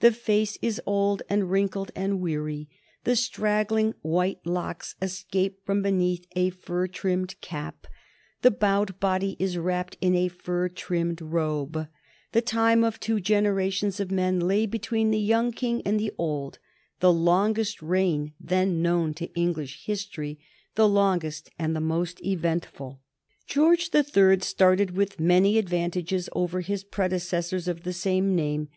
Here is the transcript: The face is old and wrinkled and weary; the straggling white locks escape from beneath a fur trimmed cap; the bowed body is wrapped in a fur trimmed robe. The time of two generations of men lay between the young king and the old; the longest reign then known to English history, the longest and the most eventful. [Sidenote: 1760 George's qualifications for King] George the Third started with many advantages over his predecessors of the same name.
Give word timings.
The 0.00 0.10
face 0.10 0.58
is 0.60 0.80
old 0.86 1.22
and 1.30 1.52
wrinkled 1.52 1.92
and 1.94 2.18
weary; 2.20 2.68
the 3.04 3.14
straggling 3.14 3.94
white 4.02 4.44
locks 4.44 4.96
escape 5.00 5.60
from 5.64 5.82
beneath 5.82 6.26
a 6.34 6.50
fur 6.50 6.88
trimmed 6.88 7.40
cap; 7.40 7.86
the 8.42 8.50
bowed 8.50 8.98
body 8.98 9.36
is 9.38 9.56
wrapped 9.56 9.96
in 10.00 10.16
a 10.16 10.26
fur 10.26 10.68
trimmed 10.68 11.22
robe. 11.22 11.86
The 12.32 12.40
time 12.42 12.82
of 12.82 12.98
two 12.98 13.20
generations 13.20 14.00
of 14.00 14.10
men 14.10 14.40
lay 14.40 14.66
between 14.66 15.12
the 15.12 15.20
young 15.20 15.52
king 15.52 15.80
and 15.86 16.00
the 16.00 16.10
old; 16.18 16.58
the 16.98 17.12
longest 17.12 17.80
reign 17.80 18.32
then 18.40 18.82
known 18.82 19.14
to 19.14 19.32
English 19.34 19.84
history, 19.86 20.40
the 20.74 20.88
longest 20.88 21.50
and 21.56 21.76
the 21.76 21.80
most 21.80 22.20
eventful. 22.26 23.00
[Sidenote: 23.46 23.46
1760 23.46 23.46
George's 23.46 23.46
qualifications 23.46 23.46
for 23.46 23.46
King] 23.46 23.54
George 23.54 23.90
the 23.90 24.02
Third 24.02 24.42
started 24.42 24.90
with 24.96 25.20
many 25.20 25.56
advantages 25.56 26.28
over 26.32 26.60
his 26.62 26.82
predecessors 26.82 27.68
of 27.68 27.84
the 27.84 27.92
same 27.92 28.34
name. 28.34 28.68